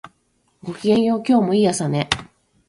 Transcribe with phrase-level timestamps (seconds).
[0.63, 2.09] ごきげんよう、今日もいい朝ね